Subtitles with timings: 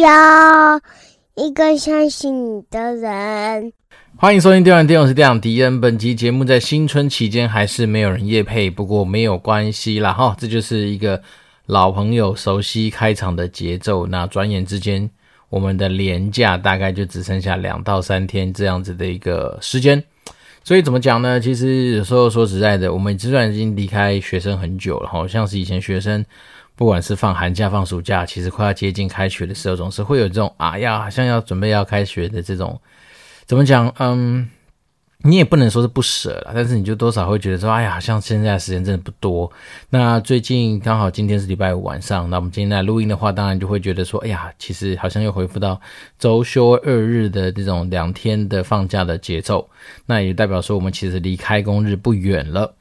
[0.00, 0.80] 要
[1.34, 3.72] 一个相信你的人。
[4.16, 5.80] 欢迎收听《电玩店》，我是店长迪恩。
[5.80, 11.20] 本集节目在新春期间还是没有人夜配，不过没有关系啦哈，这就是一个
[11.66, 14.06] 老朋友熟悉开场的节奏。
[14.06, 15.08] 那转眼之间，
[15.48, 20.02] 我们的连假大概就只剩下两到三天这样子的一个时间。
[20.64, 21.40] 所以怎么讲呢？
[21.40, 26.24] 其实有时候说实在的，我们虽然已经离开学生很久了，好像是以前学生，
[26.78, 32.80] 不管是放寒假、放暑假，其实快要接近开学的时候，总是会有这种啊，呀好像要准备要开学的这种，
[33.46, 33.92] 怎么讲？
[33.98, 34.48] 嗯。
[35.22, 39.50] 你也不能说是不舍了，但是你就多少会觉得说，哎呀，好像现在时间真的不多。
[39.90, 45.80] 那最近刚好今天是礼拜五晚上，那我们今天来录音的话，当然就会觉得说，哎呀，其实好像又恢复到
[46.20, 49.68] 周休二日的这种两天的放假的节奏。
[50.06, 52.72] 那也代表说，我们其实离开工日不远了。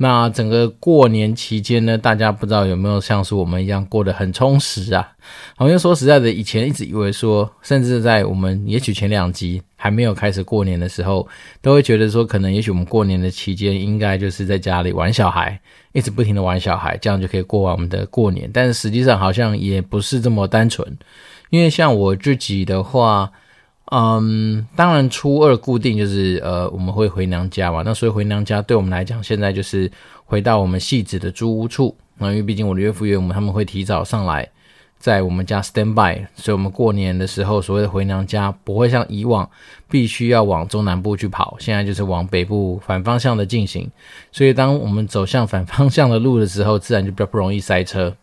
[0.00, 5.12] 那整个过年期间呢，大家不知道有没有像是我们一样过得很充实啊？
[5.56, 11.26] 好像说实在的，以前一直以为说，甚至在我们也许前两集还没有开始过年的时候，
[11.60, 15.60] 都会觉得说，可能也许我们过年的期间应该就是在家里玩小孩，
[15.92, 18.48] 一直不停的玩小孩，这样就可以过完我们的过年。
[18.54, 20.96] 但是实际上好像也不是这么单纯，
[21.50, 23.32] 因为像我自己的话。
[23.90, 27.82] 嗯，当然初二固定就是呃，我们会回娘家嘛。
[27.84, 29.90] 那所以回娘家对我们来讲，现在就是
[30.24, 31.96] 回到我们汐止的租屋处。
[32.18, 34.46] 那因为毕竟我的岳父岳母他们会提早上来，
[34.98, 39.48] 在我们家 stand by，所以我们过年的时候所谓的回娘家，不会像以往
[39.88, 43.90] 必须要往中南部去跑，现在就是往北部反方向的进行。
[44.32, 48.14] 所以当我们走向反方向的路的时候，自然就比较不容易塞车。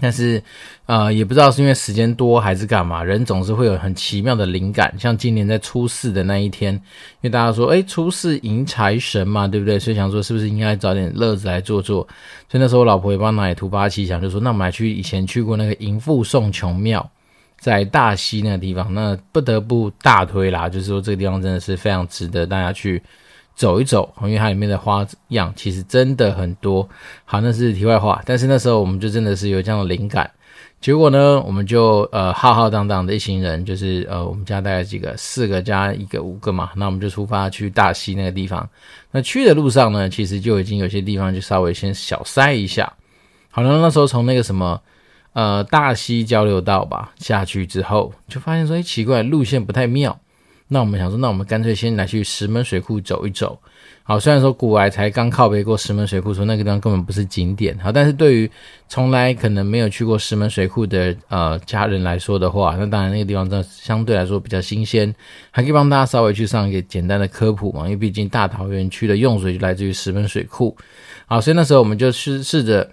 [0.00, 0.42] 但是，
[0.86, 4.94] 呃，也不知道是因为时间多还是干嘛，人总是会有很奇妙的灵感。
[4.98, 6.80] 像今年在初四的那一天，因
[7.22, 9.78] 为大家说，诶，初四迎财神嘛，对不对？
[9.78, 12.06] 所以想说，是不是应该找点乐子来做做？
[12.48, 17.10] 所以那时候我老婆也帮我突发奇想，就说，那我们来去以前去过那个迎富送穷庙，
[17.58, 23.02] 在大溪那个地方，那不得不大推啦，就是说这个地方真的是非常值得大家去。
[23.56, 26.86] 走一走，因为它里面的花样其实真的很多。
[27.24, 28.22] 好，那是题外话。
[28.26, 30.30] 但是那时候我们就真的是有这样的灵感，
[30.78, 36.70] 结果呢，我们就呃浩浩荡荡的一行人，就是呃我们家大概几个，四个加一个五个嘛。
[36.76, 38.68] 那我们就出发去大溪那个地方。
[39.10, 42.92] 那去的路上呢，其实就已经有些地方就稍微先小塞一下。
[43.50, 44.78] 好了，那时候从那个什么
[45.32, 50.20] 呃大溪交流道吧下去之后，就发现说，哎，奇怪，路线不太妙。
[50.68, 53.58] 那我们想说，那我们干脆先来去石门水库走一走。
[54.02, 57.76] 好，虽然说古来才刚靠北过石门水库，说那个地方根本不是景点。
[57.78, 58.50] 好，但是对于
[58.88, 65.12] 从来可能没有去过石门水库的呃家人来说的话，那当然那个地方真的相对来说比较新鲜，
[65.50, 67.82] 还可以帮大家稍微去上一个简单的科普嘛。
[67.82, 70.76] 因为毕竟大桃园区的用水就来自于石门水库。
[71.26, 72.88] 好，所以那时候我们就试试着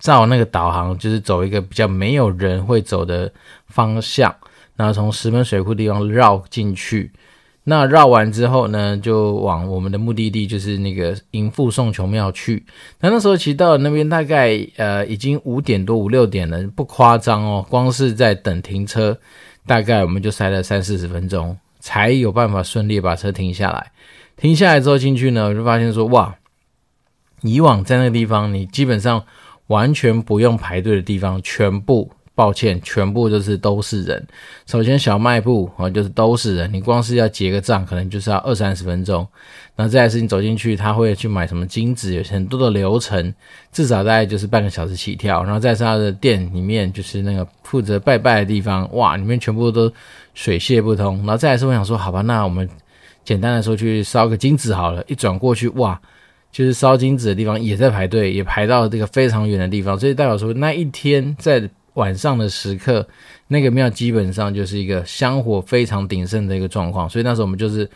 [0.00, 3.32] 照那个导航，就是走一个比较没有人会走的
[3.66, 4.34] 方向。
[4.76, 7.12] 然后从石门水库地方绕进去，
[7.64, 12.64] 那绕完之后呢，就往我们的目的地，就是那个迎富送穷庙去。
[13.00, 19.16] 那那时候骑到了那边大概呃已经五点多五六点了，不夸张哦，光是在等停车，
[19.66, 23.92] 大概我们就塞了三四十分钟，才有办法顺利把车停下来。
[24.36, 26.34] 停下来之后进去呢，我就发现说哇，
[27.42, 29.24] 以往在那个地方你基本上
[29.68, 32.10] 完全不用排队的地方，全部。
[32.42, 34.26] 抱歉，全部就是都是人。
[34.66, 36.68] 首先小卖部啊，就是都是人。
[36.72, 39.24] 你光是要结个账，可能就是要二三十分钟。
[39.76, 43.32] 然后再来是你走进去，他会去买什么金子，有很多的流程，
[43.70, 45.44] 至少大概就是半个小时起跳。
[45.44, 49.92] 然后再是他的店里面，就是那个负责拜拜的地方，哇，里面全部都
[50.34, 51.18] 水泄不通。
[51.18, 52.68] 然后再来是我想说，好吧，那我们
[53.22, 55.04] 简单的说去烧个金子好了。
[55.06, 56.00] 一转过去，哇，
[56.50, 59.96] 就是烧金子的地方也在排队，也排到这个非常远的地方。
[59.96, 61.70] 所以代表说那一天在。
[61.94, 63.06] 晚上的时刻，
[63.48, 67.88] 那个庙基本上就是一个香火非常鼎盛的一个状况，所以那时候我们就是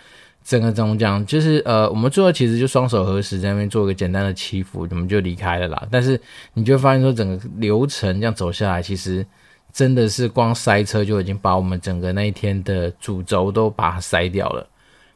[0.44, 5.88] 整个怎么讲，就是呃，我们最后其实就双手合十在那边做一个简单的祈福，我们就离开了啦。
[5.90, 6.20] 但是
[6.52, 9.26] 你就发现说，整个流程这样走下来，其实
[9.72, 14.68] 真的是光塞车就已经把我们整个那一天的主轴都把它塞掉了。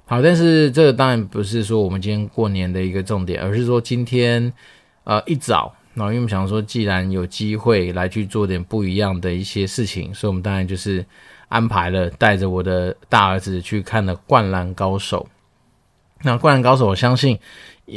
[0.07, 4.51] 好，但是这个当然不是说我们今天过年的一个重点，而是说今天
[5.05, 5.75] 呃一早。
[6.01, 11.05] 然后因为我们想说，既然有机会来去做点不一样的一些事情，所以我们当然就是
[11.49, 15.29] 安排了带着我的大儿子去看了《灌篮高手》。
[16.23, 17.39] 那《灌篮高手》，我相信，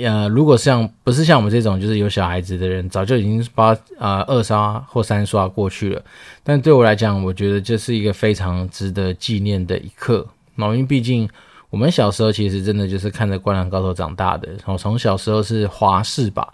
[0.04, 3.68] 呃，如果像不是像我们这种就是有小孩子的人，早就已经把
[3.98, 6.04] 呃二刷或三刷过去了。
[6.44, 10.28] 但对我来讲，我觉得这是一个非常值得纪念的一刻。
[10.58, 11.30] 因为毕竟
[11.70, 14.50] 我们小时候其实真的就是看着《灌篮高手》长大的。
[14.50, 16.54] 然后从小时候是华视吧。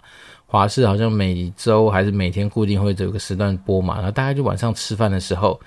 [0.50, 5.58] 华视好像每周还是每天固定会有个时段播嘛，然后大概就晚上吃饭的时候。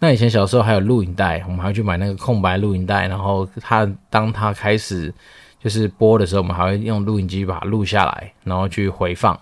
[0.00, 5.14] 那以前小时候还有录影带，我们还会去买那个空白录影带，然后他当他开始
[5.62, 9.38] 就是播的时候，我们还会用录影机把它录下来，然后去回放。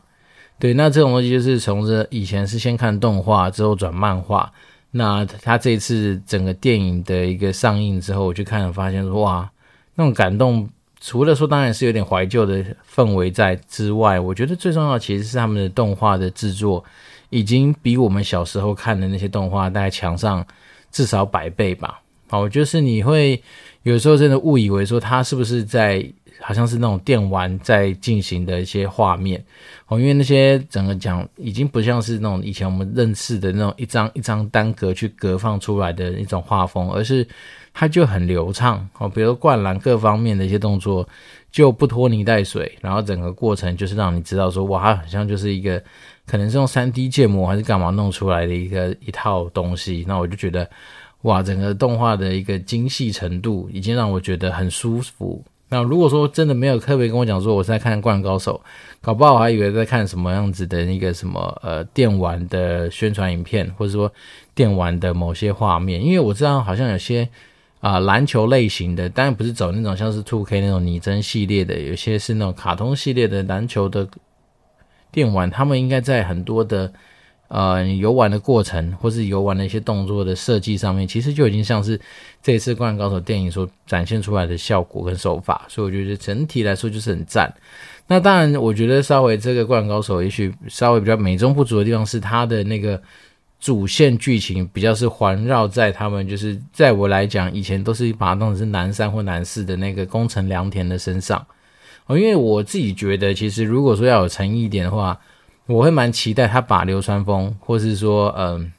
[0.58, 4.52] 对，那这种东西就是从这以前是先看动画，之后转漫画。
[4.90, 9.50] 那他这次整个电影的一个上映之后，我去看了，发现说哇，
[9.94, 10.68] 那种感动，
[11.00, 12.64] 除了说当然是有点怀旧的
[12.94, 16.84] 氛围在之外，我觉得最重要其实是他们的动画的制作。
[17.32, 20.44] 已经比我们小时候看的那些动画大概强上
[20.90, 22.00] 至少百倍吧。
[22.28, 23.40] 好，就是你会
[23.84, 26.04] 有时候真的误以为说它是不是在
[26.40, 29.40] 好像是那种电玩在进行的一些画面
[29.86, 37.24] 哦，因为那些整个讲已经不像是那种以前我们认识的那种一张一张单格去格放出来的一种画风，而是
[37.72, 41.08] 它就很流畅哦，比如灌篮各方面的一些动作
[41.50, 45.82] 就不拖泥带水，然后整个过程就是让你知道说哇，它好像就是一个。
[46.26, 50.68] 可能是用 3D 建模还是干嘛弄出来的一个一套东西，那我就觉得，
[51.22, 55.42] 哇，整个动画的一个精细程度已经让我觉得很舒服。
[55.70, 58.60] 那如果说真的没有特别跟我讲说我是在看《灌篮高手》，
[59.00, 64.12] 搞不好我还以为在看什么样子的那个什么呃电玩的宣传影片，或者说
[64.54, 67.28] 电玩的某些画面，因为我知道好像有些
[67.80, 74.08] 啊、篮球类型的，当然不是走那种像是 Two K 那种拟真系列的，有些是那种卡通系列的篮球的。
[75.12, 76.92] 电玩，他们应该在很多的
[77.48, 82.00] 呃游玩的过程，或是游玩的一些动作的设计上面，其实就已经像是
[82.40, 87.52] 这一次《灌篮高手》电影所展现出来的效果跟手法，所以我觉得整体来说就是很赞。
[88.06, 93.02] 那当然，我觉得稍微这个《灌篮高手》也许稍微比较美中不足的地方是它的那个
[93.60, 101.46] 主线剧情比较是环绕在他们就是在我来讲，以前都是把它当成是男三或男四的那个宫城良田的身上。
[102.08, 105.16] 因为我自己觉得，其实如果说要有诚意一点的话，
[105.66, 108.72] 我会蛮期待他把流川枫，或是说，嗯，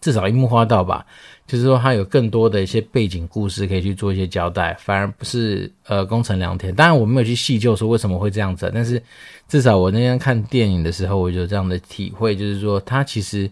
[0.00, 1.04] 至少樱木花道吧，
[1.48, 6.72] 就是说他有更多的一些背景故事可以去做一些交代，反而不是呃宫城良田。
[6.72, 9.02] 当然我没有去细究说为什么会这样子，但是
[9.48, 13.50] 至少我那天看电影的时候，我就有这样的体会，就是说他其实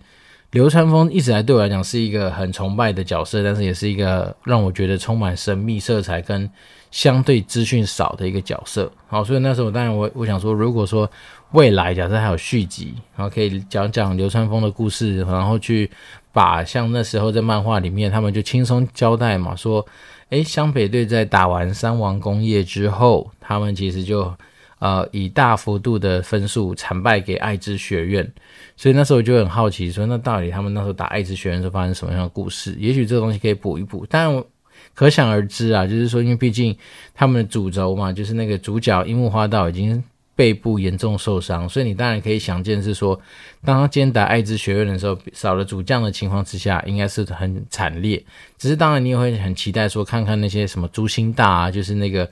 [0.50, 6.50] 流川枫一直来对我来讲是一个很崇拜的角色，但是也是一个让我觉得充满神秘色彩跟。
[6.93, 11.10] 相对资讯少的一个角色，好，所以那时候当然我我想说，如果说
[11.50, 15.90] 未来假设还有续集，然后可以讲讲流川枫的故事，然后去
[16.32, 19.84] 把像那时候在漫画里面，他们就轻松交代嘛，说，
[20.31, 24.32] 诶，湘北队在打完三王工业之后，他们其实就
[24.78, 28.32] 呃以大幅度的分数惨败给爱知学院，
[28.76, 32.75] 所以那时候我就很好奇，说那到底他们那时候打爱知学院是发生什么样的故事？
[32.78, 34.43] 也许这个东西可以补一补，但。
[34.94, 36.75] 可想而知啊，就是说，因为毕竟
[37.14, 40.02] 他们的主轴嘛，就是那个主角樱木花道已经
[40.34, 43.19] 背部严重受伤，所以你当然可以想见是说，
[43.62, 48.22] 当他今天打爱知学院的时候，少了主将的情况之下，应该是很惨烈。
[48.56, 52.29] 只是当然你也会很期待说，看看那些什么朱星大啊，就是那个。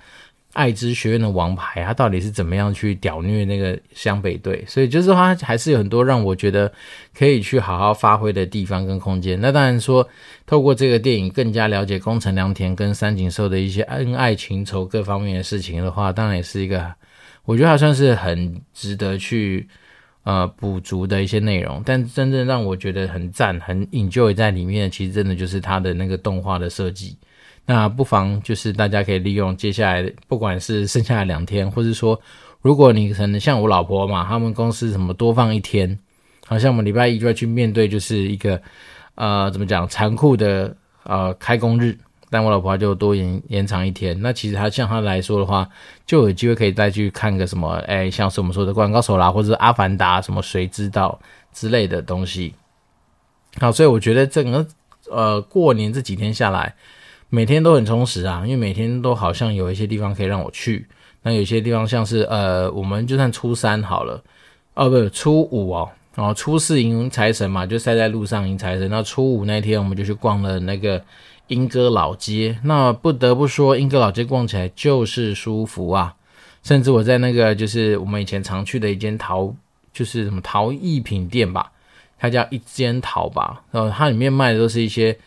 [0.55, 4.65] 爱知学院的王牌，他到底是怎么样去屌虐那个湘北队？
[4.67, 6.73] 所以就是，他还是有很多让我觉得
[7.13, 9.41] 可以去好好发挥的地方跟空间。
[9.41, 10.09] 那当然说，
[10.47, 16.95] 透过这个电影更加了解宫城良田跟三井寿的一些恩爱情仇各方面的事情的话，当然也是一个
[17.45, 19.69] 我觉得还算是很值得去
[20.23, 21.83] 呃补足的一些内容。
[21.85, 27.19] 但真正让我觉得很赞、很 enjoy 在里面，其实真的就是他的那个动画的设计。
[27.67, 32.21] 那不妨就是大家可以利用接下来，不管是剩下的两天，或是说，
[32.61, 35.99] 如果你可能像我老婆嘛，他们公司什么多放一天，
[36.47, 38.61] 好像我们礼拜一就要去面对就是一个
[39.15, 41.97] 呃怎么讲残酷的呃开工日，
[42.29, 44.21] 但我老婆就多延延长一天。
[44.21, 45.67] 那其实她像她来说的话，
[46.05, 51.19] 就有机会可以再去看个什么，哎，像是我们说的《灌篮高手》啦，或者是《阿凡达》什么谁知道
[51.55, 52.55] 之类的东西。
[53.59, 54.67] 好，所以我觉得整个
[55.11, 56.75] 呃过年这几天下来。
[57.35, 60.87] 每天都很充实啊，因为每天都好像有一些地方可以让我去。
[61.23, 64.23] 那有些地方像是呃，我们就算初三好了，
[64.75, 68.89] 哦不，初五哦，然后初四迎财神嘛，就塞在路上迎财神。
[68.89, 71.03] 那初五那天我们就去逛了那个
[71.49, 72.57] 莺歌老街。
[72.63, 76.15] 那不得不说，莺歌老街逛起来就是舒服啊。
[76.63, 79.53] 甚至我在那个就是我们以前常去的一间陶，
[79.93, 81.73] 就是什么陶艺品店吧，
[82.17, 85.19] 它叫一间陶吧，然后它里面卖的都是一些。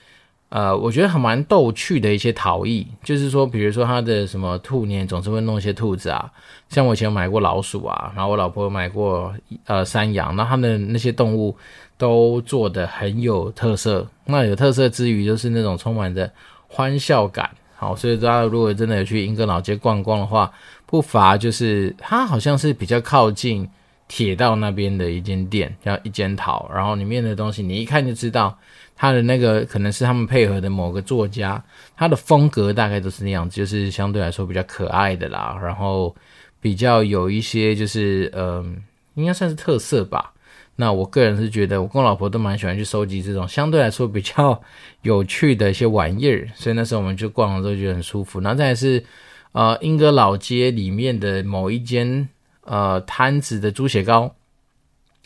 [0.49, 6.31] 呃，我觉得还蛮逗趣的一些陶艺，就是说，比如说他的什么兔年总是会弄一些兔子啊，
[6.69, 9.33] 像我以前买过老鼠啊，然后我老婆买过
[9.65, 11.53] 呃山羊，那他们那些动物
[11.97, 14.07] 都做得很有特色。
[14.23, 16.31] 那有特色之余，就是那种充满着
[16.69, 17.49] 欢笑感。
[17.75, 20.49] 好，所以大家如果真的有去英格老街逛逛的话，
[20.85, 23.67] 不乏就是它好像是比较靠近
[24.07, 28.57] 铁道那边的一间店，叫一间桃，然后里面的东西你一看就知道，
[28.95, 31.61] 它的那个可能是他们配合的某个作家，
[31.95, 36.15] 他的风格大概都是那样子，就是相对来说比较可爱的啦，然后
[36.61, 38.81] 比较有一些就是嗯、
[39.15, 40.31] 应该算是特色吧。
[40.77, 44.61] 那我个人是觉得，我跟我老婆都蛮喜欢去收集这种相对来说比较
[45.01, 48.39] 有趣的一些玩意儿，所以那时候我们就逛了之后觉得很舒服。
[48.39, 49.03] 然后再来是
[49.51, 52.29] 呃英歌老街里面的某一间。
[52.67, 54.35] 呃，摊子的猪血糕，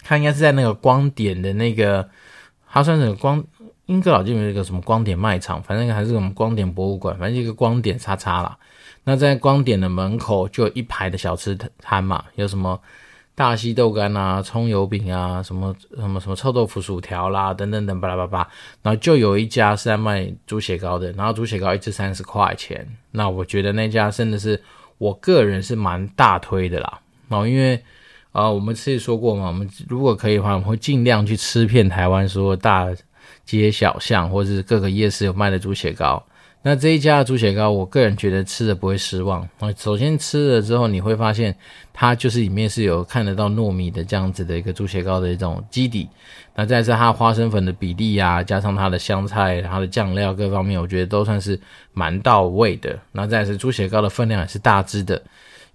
[0.04, 2.08] 它应该是在那个光点的那个，
[2.70, 3.44] 它算是光
[3.88, 8.56] 英格老街有一个什么光点卖场，反正还是什么光点博物馆，反正一个光点叉叉啦。
[9.04, 12.80] 那在光点的门口就有一排的小吃摊嘛，有什么
[13.34, 18.48] 大溪豆干啊、葱油饼啊、什么什么什么臭豆腐薯条啦等等等巴拉巴拉，
[18.84, 24.62] 然后就有一家是在卖猪血糕的，然后猪血糕一支三十块钱，那我觉得那家真的是
[25.00, 27.00] 我个人是蛮大推的啦。
[27.32, 27.82] 哦，因为
[28.32, 32.88] 啊、我们之前说过嘛，我们如果可以的话，我们会尽量去吃遍台湾所有大
[33.44, 36.24] 街小巷，或者是各个夜市有卖的猪血糕。
[36.64, 39.46] 那这一家的猪血糕，我个人觉得吃的不会失望。
[39.76, 41.54] 首先吃了之后，你会发现
[41.92, 46.08] 它就是里面是有看得到糯米的这样子的一个猪血糕的一种基底。
[46.56, 51.60] 那再是它花生粉的比例、啊，加上它的香菜、它的酱料各方面，我觉得都算是
[51.94, 52.98] 蛮到位的。
[53.12, 55.22] 那再是猪血糕的分量也是大只的。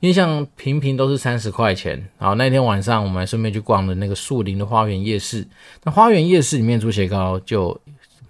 [0.00, 5.46] 因为像平平都是三十块钱，然后那天晚上我们还顺便去逛了那个树林的花园夜市。
[5.84, 7.78] 那花园夜市里面猪血糕就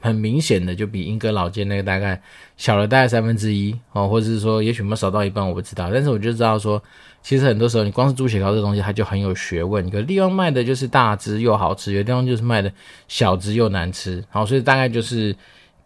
[0.00, 2.20] 很明显的就比英格老街那个大概
[2.56, 6.80] 小了大概三分之一哦，或者是说也许我们少到一半我不知道，但是我就知道说，
[7.20, 12.72] 其实很多时候你光是猪血糕这东西它就很有学问，有的地方卖的就是大只又好吃，有的地方就是卖的
[13.08, 14.22] 小只又难吃。
[14.30, 15.34] 好，所以大概就是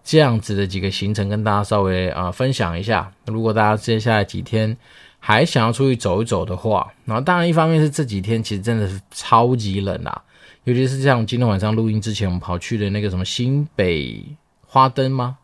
[0.05, 3.11] 这样子的几个行程跟大家稍微啊、分享一下。
[3.27, 4.77] 如果大家接下来几天，
[5.21, 10.23] 还想要出去走一走的话，然后当然一方面是这几天其实真的是超级冷啊，
[10.65, 14.25] 尤其是像今天晚上录音之前，我们跑去的那个什么新北
[14.67, 15.37] 花灯吗？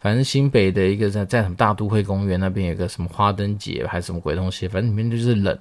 [0.00, 5.58] 反正新北的一个在在什么大都会公园那边有个什么花灯节还是什么鬼东西，反正里面就是冷。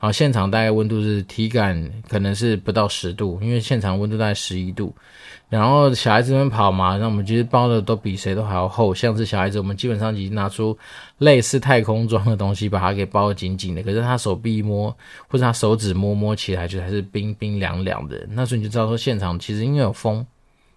[0.00, 4.94] 好，现场大概温度是体感可能是不到十度，因为现场温度大概十一度。
[5.48, 8.94] 然后小孩子们跑嘛，那我们其实包的都比谁都还要厚。
[8.94, 10.76] 像是小孩子，我们基本上已经拿出
[11.18, 13.82] 类似太空装的东西，把它给包得紧紧的。
[13.82, 18.24] 可是他手臂一摸，或者他手指摸摸起来，就还是冰冰凉凉的。
[18.30, 20.24] 那时候你就知道说，现场其实因为有风，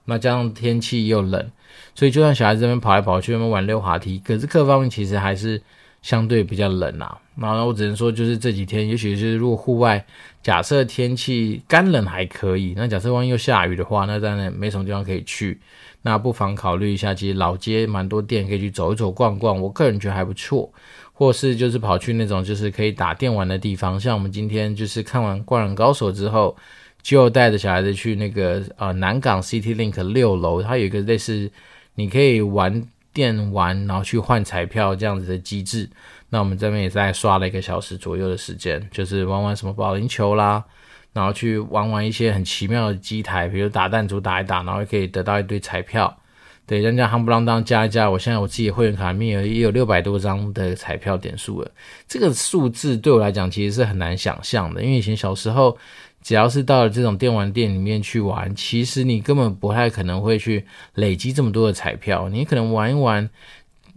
[0.06, 1.52] 那加上天气又冷，
[1.94, 5.62] 所以就算小孩子们跑来跑去，他们玩溜滑梯，可是各方面其实还是
[6.02, 7.18] 相对比较冷啊。
[7.36, 10.06] 然后我只能说，就是这几天，也许是如果户外。
[10.44, 15.60] 假设天气干冷还可以，那假设万一又下雨的话，那当然没什么地方可以去。
[16.02, 20.72] 那不妨考虑一下，其实老街蛮多店可以去走一走、逛逛，我个人觉得还不错。
[21.14, 26.58] 或是就是跑去那种就是可以打电玩的地方，像我们今天就是看完《灌篮高手》之后，
[27.04, 31.52] 就带着小孩子去那个呃南港 City Link 六楼，它有一个类似
[31.94, 35.90] 你可以玩电玩，然后去换彩票这样子的机制。
[36.30, 40.64] 那我们这边也在刷了一个小时左右的时间，就是玩玩什么保龄球啦，
[41.12, 46.18] 然后去玩玩一些很奇妙的机台，比如打弹珠打一打，然后可以得到一堆彩票。
[46.66, 51.70] 对，这样夯不啷当加一加，我现在我自己会员卡里面也有六百多张的彩票点数了。
[52.08, 55.78] 这个数字对我来讲其实是很难想象的，因为以前小时候
[56.22, 63.30] 只要是到了这种电玩店里面去玩，其实你根本不太可能会去累积这么多的彩票，你可能玩一玩。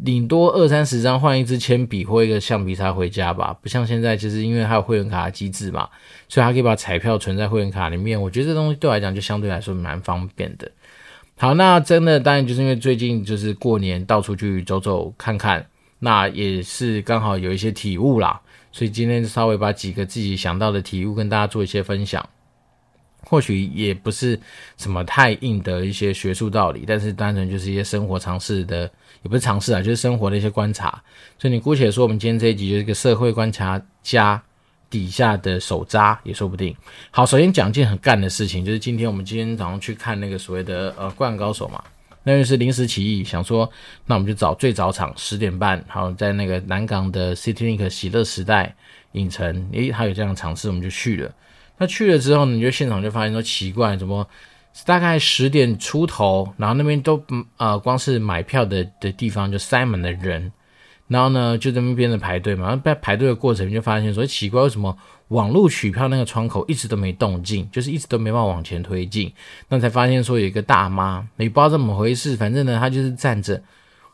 [0.04, 5.88] 顶多二三十张换一支铅笔或一个橡皮擦回家吧，不像现在，就是因为它有会员卡的机制嘛，
[6.28, 8.21] 所以它可以把彩票存在会员卡里面。
[8.21, 10.69] 我觉得这东西对我来讲就相对来说蛮方便的。
[11.37, 15.64] 好，那真的当然就是因为最近就是过年，到处去走走看看，
[16.04, 18.38] 那也是刚好有一些体悟啦，
[18.70, 22.28] 所以今天稍微把几个自己想到的体悟跟大家做一些分享。
[23.26, 24.38] 或许也不是
[24.76, 28.82] 什么太硬的一些学术道理，但是单纯就是一些生活常识的，
[29.23, 31.02] 也不是常识啊，就是生活的一些观察。
[31.38, 34.40] 所以你姑且说，我们今天这一集就是一个社会观察家
[34.90, 36.76] 底下的手札也说不定。
[37.11, 41.82] 好，首先讲一件很干的事情，就是今天我们今天早上去看那个所谓的呃《灌篮高手》嘛，
[42.25, 43.71] 那边是临时起意，想说
[44.07, 48.75] 那我们就找最早场十点半，好在那个南港的 CityLink 喜乐时代
[49.12, 51.31] 影城，诶，他有这样的场次，我们就去了。
[51.78, 54.26] 那去了之后呢，你就现场就发现说奇怪，怎么
[54.87, 57.23] 大概十点出头，然后那边都
[57.59, 60.50] 呃光是买票的的地方就塞满了人，
[61.09, 64.97] 然后呢就在那边的排队嘛，然后在排队的过程就发现说奇怪，为什么
[65.34, 69.32] 网络取票那个窗口一直都没动静，就是一直都没办法往前推进，
[69.68, 73.60] 那才发现说有一个大妈，也不知道怎么回事，反正呢她就是站着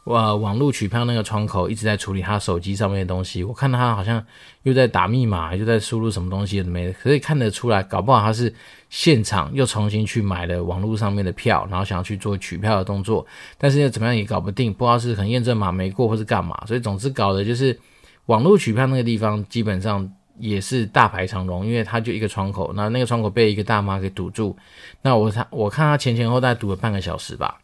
[0.04, 3.44] 呃网络取票那个窗口一直在处理他手机上面的东西。
[3.44, 4.24] 我看到他好像
[4.62, 8.52] 又在打密码，又在输入什么东西没，可以看得出来，搞不好他是
[8.88, 13.26] 现场又重新去买了网络上面的票，然后想要去做取票的动作，
[13.58, 17.78] 但是又怎么样也搞不定，不知道是可能验证码没过或是干嘛，所以总之搞的就是
[18.24, 20.10] 网络取票那个地方基本上。
[20.40, 24.56] 也是大排长龙，因为他就一个窗口，那那个窗口被一个大妈给堵住。
[25.02, 27.58] 那我他我看他前前后后大概堵了半个小时吧。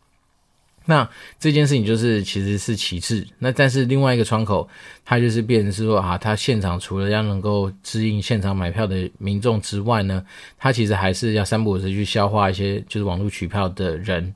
[0.89, 1.09] 那
[1.41, 4.69] 这件事情就是其实是其次，那但是另外一个窗口，
[5.05, 10.25] 他就是变成是说啊，他现场除了要能够指引现场买票的民众之外呢，
[10.57, 14.33] 他其实还是要三不五时去消化一些就是网络取票的人。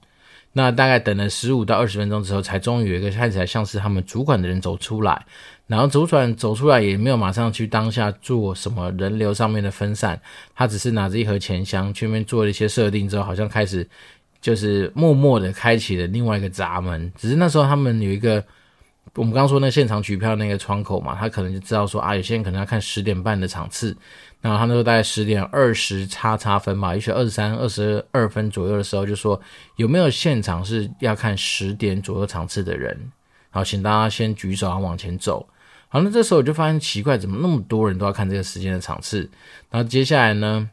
[0.52, 5.24] 那大概等了十五到二十分钟之后，才终于有一个看起来像是他们主管的人走出来。
[5.68, 10.20] 然后主管走出来也没有马上去当下做什么人流上面的分散，
[10.52, 13.88] 他只是拿着一盒钱箱去面做了一些设定之后，好像开始
[14.40, 17.12] 就是默默的开启了另外一个闸门。
[17.16, 18.44] 只是那时候他们有一个
[19.14, 23.96] 我们刚说那现场取票那个窗口嘛，他可能就知道说啊，有些人可能要看十点半的场次，
[24.40, 29.40] 然后他那时候大概十点二十叉叉分吧，也许二十三、二十二分左右的时候就说
[29.76, 33.10] 有没有现场是要看十点左右场次的人，
[33.50, 35.44] 好，请大家先举手，然后往前走。
[35.88, 39.28] 好，那这时候我就发现奇怪，怎么那么多人都要看这个时间的场次？
[39.70, 40.70] 然后接下来呢，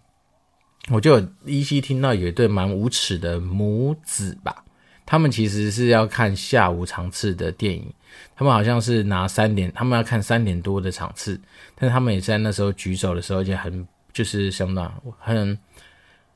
[0.91, 4.63] 我就有依稀听到有一对蛮无耻的母子吧，
[5.07, 7.91] 他们其实是要看下午场次的电影，
[8.36, 11.39] 他们好像是拿三点，他们要看三点多的场次，
[11.75, 15.57] 但是他们也在那时候举手的时候，而且很就是相当很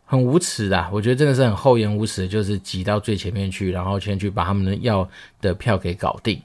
[0.05, 5.07] 很无耻的，我觉得真的是很厚颜无耻，就是挤到最前面去，然后先去把他们的要
[5.39, 6.41] 的票给搞定。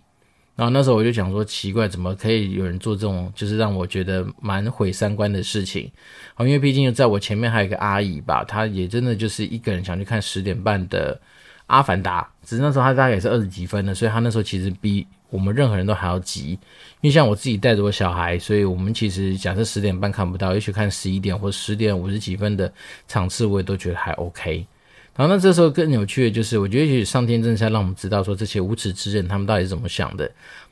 [0.55, 5.93] 然后那时候我就想说，奇怪，怎么可以有人做这种，就是让我觉得蛮毁三观的事情？
[6.35, 11.15] 好，因为毕竟在我前面还有一个阿姨吧，她也真的就是一个人想去看十点半的
[11.67, 16.59] 《阿凡达》，只是那时候她大概也是二十几分的，所以她那时候其实比我们任何人都还要急。
[17.03, 22.73] 因为像我自己带着我小孩，所以我们其实假设十点半看不到，也许看十一点或十点五十几分的
[23.07, 24.67] 场次，我也都觉得还 OK。
[25.15, 30.31] 然后那这时候更有趣的就是，我觉得也许上天正在让我们知道说，这些无耻之人他们到底是怎么想的。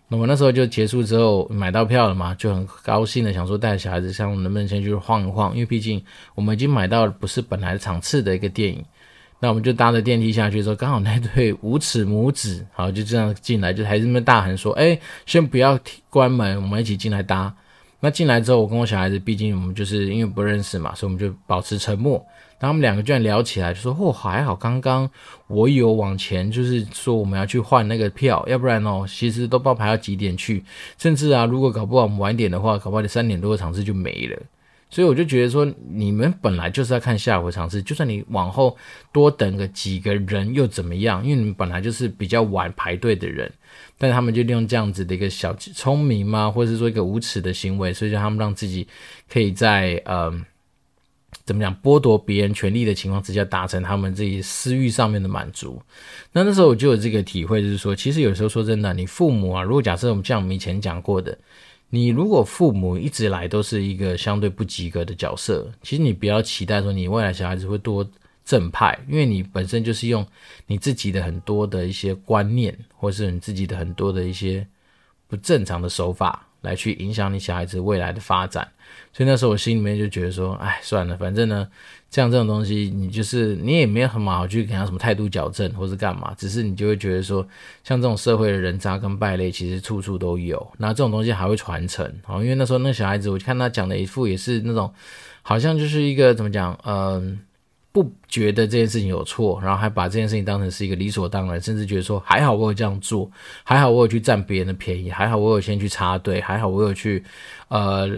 [0.09, 6.03] 那么那时候就结束之后买到票了嘛，就很高兴的想说带小孩子上能不能先去晃一晃，因为毕竟
[6.35, 8.85] 我们已经买到不是本来场次的一个电影。
[9.41, 17.55] 那我们就搭着电梯下去的时候，刚好那对无耻母子， 好就这样进来，就还是那么大喊说：“哎，先不要关门，我们一起进来搭。”
[18.01, 22.23] 那进来之后，我跟我小孩子，毕竟我们就是因为不认识嘛，所以我们就保持沉默。
[22.59, 25.09] 然后我们两个居然聊起来，就说：“、哦，还好，刚刚
[25.47, 30.63] 我有往前，就是说我们要去换那个票，要不然哦， 其实都不知道排到几点去。
[30.99, 34.39] 甚至啊，如果搞不好我们晚点的话，搞不好你三点多的场次就没了。
[34.95, 38.77] 所以我就觉得说，你们本来就是要看下午尝试，就算你往后
[39.13, 41.21] 多等个几个人又怎么样？
[41.25, 43.51] 因为你们本来就是比较晚排队的人。”
[43.99, 48.87] 但他们就利用这样子的一个小聪明嘛，或者是说一个无耻的行为，所以就他们让自己
[49.29, 50.33] 可以在呃
[51.45, 55.81] 怎么讲剥夺别人权利的情况之下，达成他们自己私欲上面的满足。
[56.33, 61.37] 那那时候我就有这个体会，就是说，其实有时候说真的，你父母啊，如果假设我们像我们以前讲过的，
[61.95, 68.05] 你如果父母一直来都是一个相对不及格的角色，其实你不要期待说你未来小孩子会多。
[68.45, 70.27] 正派，因为你本身就是用
[70.67, 74.67] 你自己的很多的一些观念，或是你自己的很多的一些
[75.27, 78.67] 不正常的手法来去影响你小孩子未来的发展。
[79.13, 81.69] 所以那时候我心里面就觉得说，哎，算了，反正呢，
[82.11, 87.47] 像这种东西，你就是你也没有很好去给他什么态度矫正，或是干嘛，只是你就会觉得说，
[87.85, 90.67] 像这种社会的人渣跟败类，其实处处都有。
[90.79, 94.93] 那这种东西还会传承，好，因为那时候那小孩子，我看他讲的一副也是那种，
[95.43, 97.39] 好像就是一个怎么讲，嗯。
[97.95, 103.31] 不觉得这件事情有错，然后还把这件事情当成是一个理所当然，甚至觉得说还好我有这样做，
[103.63, 107.23] 还好我有去占别人的便宜，还好我有先去插队，还好我有去
[107.69, 108.11] 呃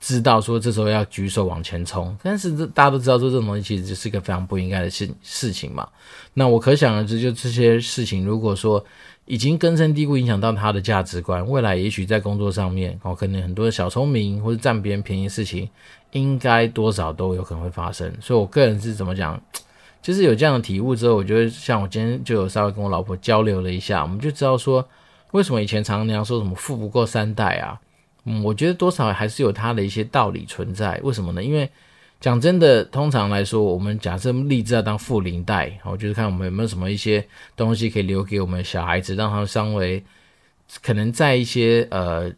[0.00, 2.16] 知道说这时候要举手往前冲。
[2.24, 5.88] 但是大家都知道说这种东西其实就是一个非常不应该的事事情嘛。
[6.32, 8.84] 那我可想而知，就这些事情，如果说
[9.26, 15.68] 已经根深蒂固影响到他的价值观，未来也许在工作上面哦，可能很多的小聪明或者占别人便宜的事情。
[16.12, 19.42] 应该多少都有可能会发生，所以我个人是怎么讲，
[20.00, 24.88] 就是有这样的体悟之后，我觉得像我今天就有稍微跟我老婆交流了一下，我们就知道说，
[25.32, 27.80] 为什么以前常常那样说什么富不过三代啊？
[28.26, 31.00] 嗯，我觉得多少还是有它的一些道理存在。
[31.02, 31.42] 为什么呢？
[31.42, 31.68] 因为
[32.24, 37.22] 讲真的，通常来说，我们假设立志要当富零代，我就是看我们有没有什么一些
[37.54, 40.02] 东西可以留给我们小孩子，让他们稍微
[40.82, 42.32] 可能在一些呃。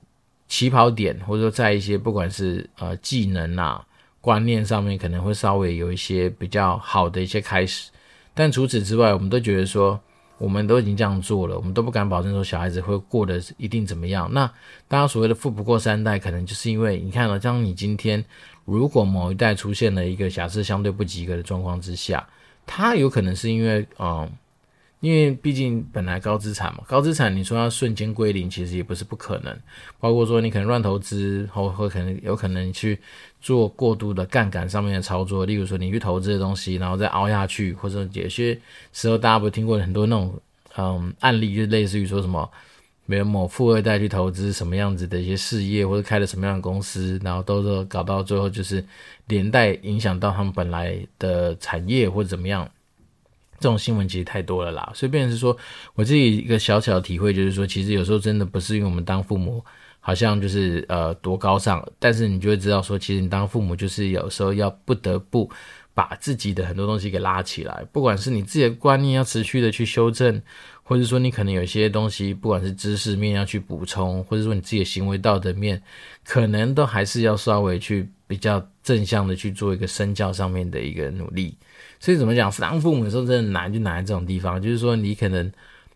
[0.49, 3.85] 起跑点，或者说在一些不管是呃技能啊
[4.21, 7.91] 观念上面，可能会稍微有一些比较好的一些开始。
[8.33, 10.01] 但除此之外，我们都觉得说，
[10.39, 14.33] 我们都已经这样做了，我们都不敢保证说小孩子会过得一定怎么样。
[14.33, 14.47] 那
[14.87, 18.25] 大家所谓的富不过三代，可能就是因为你看了，像你今天
[18.67, 22.29] 如果某一代出现了一个瑕疵相对不及格的状况之下，
[22.67, 24.31] 它有可能是因为嗯。
[25.01, 29.57] 因为毕竟本来高资产嘛，高资产你说要瞬间归零，其实也不是不可能。
[30.01, 32.99] 包括说你可能乱投资，或或可能有可能去
[33.39, 35.45] 做过度的杠杆上面的操作。
[35.45, 38.59] 例如说你去投资的东西，然后再凹下去，或者有些
[38.95, 40.35] 时候大家不是听过很多那种
[40.79, 42.51] 嗯案例，就类似于说什么，
[43.07, 48.85] 没有某富二代去投资什么样子的一些事业，或者开了什么样的公司，然后都是搞到最后就是
[49.29, 52.69] 连带影响到他们本来的产业或者怎么样。
[53.59, 55.57] 这种新闻其实太多了啦，所以变成是说，
[55.95, 59.65] 我自己一个小小的体会就是说，其实有时候真的不是因为我们当父母
[59.99, 65.51] 好像就是呃多高尚，但是你就会知道说，其实你当父母就是有时候要不得不
[65.95, 70.43] 把自己的很多东西给拉起来，不管是你自己的观念要持续的去修正，
[70.89, 75.83] 或者说你可能有些东西，不管是知识面要去补充，或者说你自己的行为道德面，
[76.25, 81.57] 可能都还是要稍微去比较正向的去做一个身教上面的一个努力。
[81.99, 82.49] 所以怎么讲？
[82.61, 84.63] 当父母的时候真的难，就难在这种地方。
[84.63, 85.51] 就是说，你可能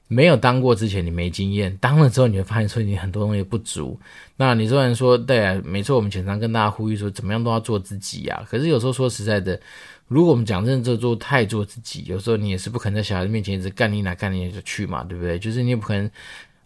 [0.09, 3.97] 没有当过之前，你没经验；当了之后，你会发现说你很多东西不足。
[4.37, 8.45] 那你虽然说对啊，没错，我们经常跟大家呼吁说，怎么样都要做自己啊。
[8.49, 9.61] 可是有时候说实在的，
[10.11, 15.39] 如果我们讲真的做太做自己，有时候你也是不可能在小孩子面前一直干你哪干你就去嘛，对不对？
[15.39, 16.11] 就是你也不可能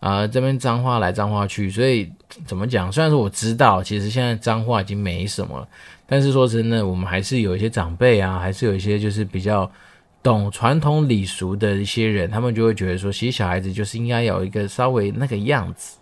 [0.01, 1.71] 啊、这边脏话来脏话去。
[1.71, 2.11] 所以
[2.47, 2.91] 怎么讲？
[2.91, 5.69] 虽然说我知道，其实现在脏话已经没什么了。
[6.07, 9.71] 但是说真的，我们还是有一些长辈啊，还是有一些就是比较
[10.23, 15.99] 懂传统礼俗的一些人，他们就会觉得说，其实小孩子就是应该有一个稍微那个样子。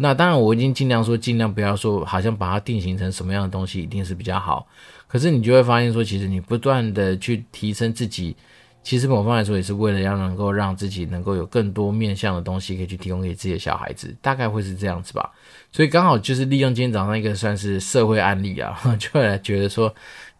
[0.00, 4.66] 那当然，我已经尽量说，尽量不要说，好像把它定型成什么样的东西一定是比较好。
[5.08, 8.36] 可是你就会发现说，其实你不断的去提升自己，
[8.82, 15.30] 其实某方来说也是为了要能够让自己能够有更多面向的东西可以去提供给自己的小孩子，大概会是这样子吧。
[15.72, 19.94] 所以刚好就是利用今天早上一个算是社会案例啊， 就会来觉得说，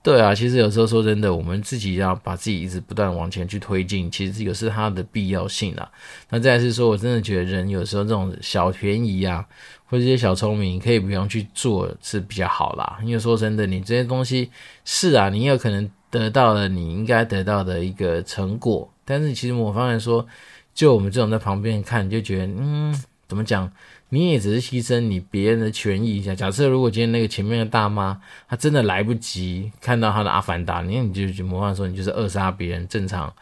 [0.08, 5.86] 对啊，其实有时候说真的，我们自己要把自己一直不断往前去推进，其实有是它的必要性啊。
[6.30, 9.46] 那再是说，我真的觉得人有时候这种小便宜啊，
[9.84, 12.98] 或者这些小聪明，可以不用去做是比较好啦。
[13.04, 14.50] 因为说真的，你这些东西
[14.82, 20.26] 是啊，你有可能得到了你应该得到的一个成果，但是其实我方来说，
[20.72, 23.70] 就我们这种在旁边看，就觉得嗯，怎么讲？
[24.10, 26.34] 你也只是牺牲你别人的权益一下。
[26.34, 33.32] 假设如果今天那个前面的大妈，她真的来不及看到她的阿凡达，你看你就就模仿说你就是扼杀别人正常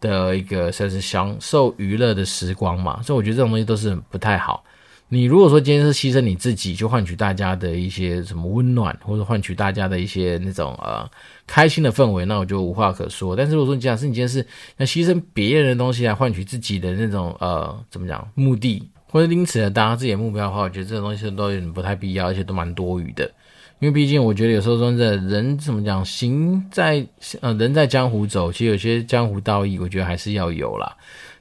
[0.00, 3.02] 的一个算是享受娱乐的时光嘛。
[3.02, 4.64] 所以我觉得这种东西都是不太好。
[5.08, 11.08] 你如果说今天是牺牲你自己，就换取大家的一些什么温暖，或者换取大家的一些那种呃
[11.46, 13.36] 开心的氛围，那我就无话可说。
[13.36, 14.44] 但是如果说你假设你今天是
[14.78, 18.82] 要牺牲别人的东西来换取自己的那种呃怎么讲目的？
[19.16, 23.24] 或者因此呢，达到自己的目标的话，我觉得这种东西都有点不太必要，而且都蛮多余的。
[23.78, 27.02] 因为毕竟我觉得有时候说真的，人怎么讲，行在
[27.40, 30.94] 呃人在江湖走，其实有些江湖道义，我觉得还是要有啦。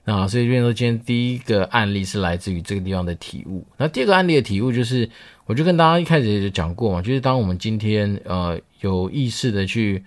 [0.06, 3.66] 那所以这边说，今天第一个案例是来自于这个地方的体悟。
[3.76, 5.10] 那第二个案例的体悟就是，
[5.46, 10.02] 我就跟大家一开始也就讲过嘛，就是当我们今天呃有意识的去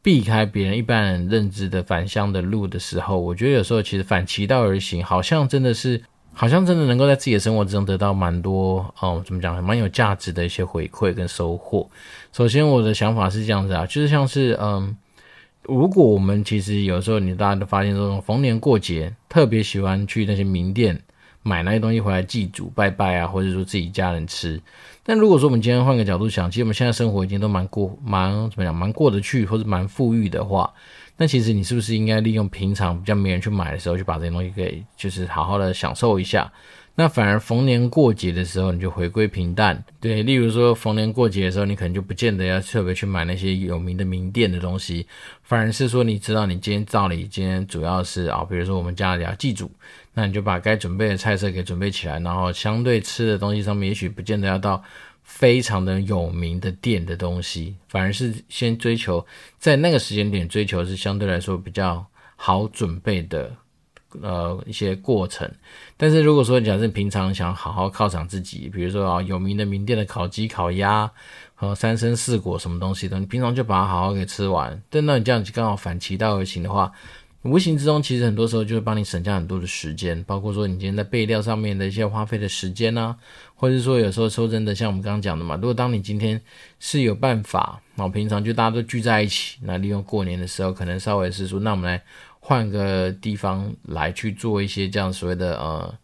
[0.00, 6.00] 避开别人一般人认知的返乡的路的时候，我觉得有时候其实反其道而行，好像真的是。
[6.38, 11.88] 好像真的能够在自己的生活之中得到蛮多，哦，怎么讲，蛮有价值的一些回馈跟收获。
[12.30, 14.94] 首先，我的想法是这样子啊，就是像是，嗯，
[15.62, 21.00] 如果我们其实有时候你大家都发现，这种逢年过节特别喜欢去那些名店
[21.42, 24.60] 买那些东西回来祭祖拜拜啊，或者说自己家人吃。
[25.02, 30.70] 但如果说我们今天换个角度想，其实我们现在生活已经都蛮过，蛮怎么讲，蛮过得去，或者蛮富裕的话。
[31.16, 36.52] 那其实你是不是应该利用平常比较没人去买的时候，去把这些东西给就是好好的享受一下？
[36.98, 39.84] 那反而逢年过节的时候，你就回归平淡。
[40.00, 45.06] 对，例如说逢年过节的时候，你可能就不见得要特别去买那些有名的名店的东西，
[45.42, 49.70] 反而是说你知道你今天照理今天主要是啊，比如说我们家里要祭祖，
[50.14, 54.82] 那你就把该准备的菜色给准备起来，然后相对吃的东西上面，也许不见得要到。
[55.26, 59.26] 非常的有名的店的东西，反而是先追求
[59.58, 63.54] 在那个时间点追求是相对来说比较好准备的，
[64.22, 65.50] 呃一些过程。
[65.98, 71.10] 但是如果说假设平常想好好犒赏自己，比如说啊有名的名店的烤鸡、烤鸭
[71.54, 74.80] 和三生四果什么东西的，你平常就把它好好给吃完。
[74.88, 76.90] 但那你这样子刚好反其道而行的话。
[77.46, 83.16] 无形之中，其实很多时候就会帮你省下很多的时间，包括说你今天在备料上面的一些花费的时间啊，
[83.54, 86.40] 或者是说有时候说真的，像我们刚刚讲的嘛，如果当你今天
[86.80, 92.02] 是有办法，然后平常就大家都聚在一起，那利用过年的时候，可能稍微是说，那我们来
[92.40, 95.94] 换个地方来去做一些这样所谓的呃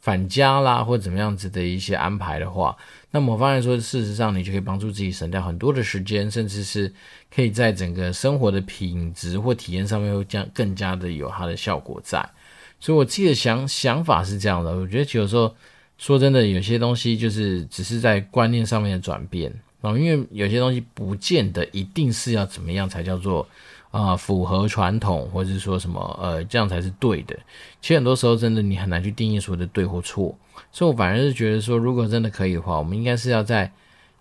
[0.00, 2.76] 返家啦，或怎么样子的一些安排的话，
[3.10, 6.92] 那么我发现说，事实上你就可以帮助自己省掉很多的时间，甚至是
[7.34, 12.22] 可以在整个生活的品质或体验上面会加更加的有它的效果在。
[12.78, 15.54] 所以我自己的想想法是这样的，我觉得有时候
[15.96, 23.48] 说真的，有些东西就是只是在观念上面的转变，然后因为有些东西不见得一定是要怎么样才叫做。
[23.90, 27.34] 啊、符合传统，或者是说什么，呃，这样才是对的。
[27.80, 30.36] 其实很多时候，真的你很难去定义所谓的对或错。
[30.70, 33.72] 所以我反而是觉得说，如果真的可以的话，我们应该是要在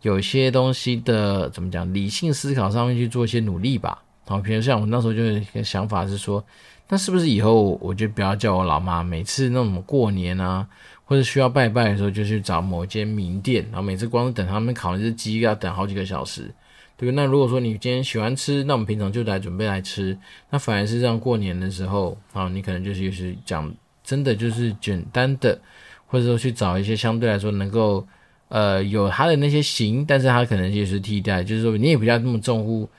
[0.04, 4.02] 有些东西的怎么讲理性思考上面去做一些努力吧。
[4.26, 6.44] 好，比如像我那时候就有一个想法是说，
[6.88, 10.66] 那是不是以后我就不要叫我老妈每次那种过年啊，
[11.04, 16.54] 或者需要拜拜的时候，就去找某间名店，然后每次光是等他们烤那只鸡要等好几个小时。
[16.98, 20.18] 对，那如果说你今天喜欢吃，那我们平常就来准备来吃。
[20.50, 23.72] 那反而是这样过年的时候啊，你可能就是就是讲
[24.04, 25.62] 真的就是简单的，
[26.08, 28.06] 或者说去找一些相对来说能够
[28.48, 32.90] 呃有它的那些型，但是它可能就是替代，就是说你也不要那么重乎。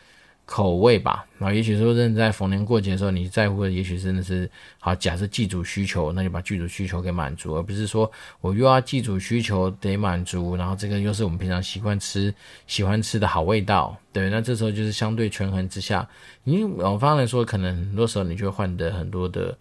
[0.51, 4.95] 口味吧，然后也许说真的在逢年过节的时候，你在乎的也许真的是好。
[4.95, 12.35] 假设祭祖需求，那就把剧组需求给满足，而不是说我又要祭祖需求得满足，然后这个又是我们平常习惯吃、
[12.67, 13.95] 喜欢吃的好味道。
[14.11, 16.09] 对，那这时候就是相对权衡之下，
[16.45, 19.55] 你往方来说，可能很多时候你就会换得很多的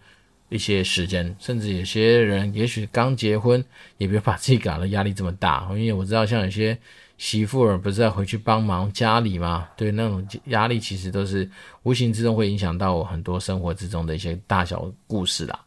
[0.48, 3.62] 一些时间，甚至有些人也许刚结婚，
[3.98, 6.78] 也别把自己搞得压力这么大，因为我知道像有些。
[7.18, 9.68] 媳妇儿不是要回去帮忙家里吗？
[9.76, 11.50] 对，那种压力其实都是
[11.82, 15.60] 无形之中会影响到我很多生活之中的一些大小故事啦。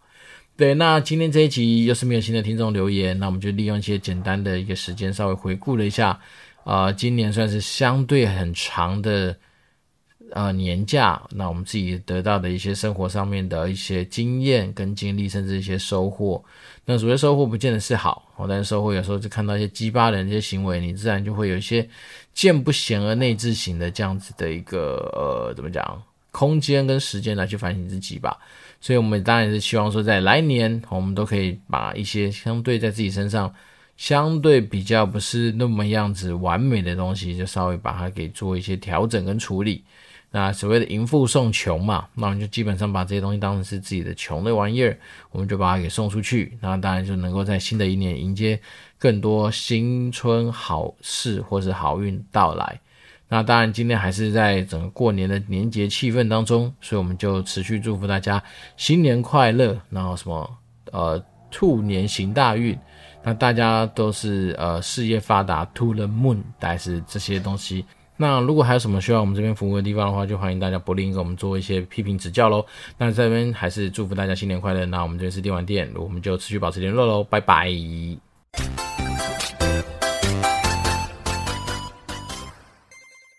[0.58, 6.20] 对，那今天这一集又是没有新的听众留言，那我们就利用一些简单的一个时间，稍微回顾了一下，
[6.64, 9.38] 啊、今年算是相对很长的。
[10.34, 16.42] 呃，年假，那我们自己得到的一些生活上面的一些经验跟经历，甚至一些收获。
[16.86, 21.88] 那所谓收获，不见得是好，但是社会有时候就看到一些鸡巴人的一些行为，你自然就会有一些
[22.34, 26.02] 见不贤而内自省的这样子的一个呃，怎么讲，
[26.32, 28.38] 空间跟时间来去反省自己吧。
[28.80, 33.54] 所以，我们当然是希望说，在来年，我们都可以把一些相对在自己身上
[33.96, 39.84] 相对比较不是那么样子完美的东西，就稍微把它给做一些调整跟处理。
[40.34, 44.98] 那所谓的迎富送穷嘛，那我们就基本上把这些东西当成是自己的穷的玩意儿，
[45.30, 46.58] 我们就把它给送出去。
[46.62, 48.58] 那当然就能够在新的一年迎接
[48.98, 52.80] 更多新春好事或是好运到来。
[53.28, 58.42] 那当然今天还是在整个过年的年节气氛当中，所以我们就持续祝福大家
[58.78, 60.58] 新年快乐，然后什么
[60.94, 62.80] 呃兔年行大运，
[63.22, 67.86] 那大家都是呃事业发达，to the moon，但是这些东西。
[68.22, 72.64] 那如果还有什么需要我们这边服务的地方的话，就欢迎大家不吝给我们做一些批评指教喽。
[73.00, 74.86] 那这边还是祝福大家新年快乐。
[74.86, 77.68] 那我们这边是电玩店，我们就持续保持联络喽，拜拜。